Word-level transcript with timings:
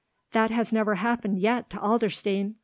"That 0.31 0.49
has 0.49 0.73
never 0.73 0.95
happened 0.95 1.37
yet 1.37 1.69
to 1.69 1.77
Adlerstein!" 1.77 2.55